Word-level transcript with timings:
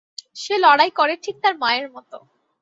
সে 0.35 0.55
লড়াই 0.57 0.91
করে 0.91 1.13
ঠিক 1.23 1.35
তার 1.43 1.55
মায়ের 1.57 1.87
মত। 1.91 2.11